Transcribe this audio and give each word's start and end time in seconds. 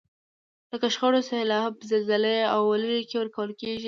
لکه 0.71 0.87
شخړو، 0.95 1.21
سیلاب، 1.29 1.73
زلزلې 1.91 2.37
او 2.53 2.61
ولږې 2.71 3.01
کې 3.09 3.15
ورکول 3.19 3.51
کیږي. 3.59 3.79